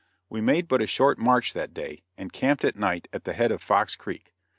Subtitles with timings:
[0.31, 3.51] We made but a short march that day, and camped at night at the head
[3.51, 4.33] of Fox Creek.